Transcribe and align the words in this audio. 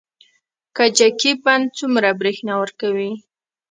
کجکي 0.77 1.31
بند 1.43 1.65
څومره 1.79 2.09
بریښنا 2.19 2.53
ورکوي؟ 2.61 3.11